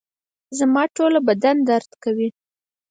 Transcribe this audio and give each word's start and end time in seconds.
زما 0.57 0.83
ټوله 0.95 1.19
بدن 1.27 1.55
درد 1.69 1.91
کوي 2.03 2.29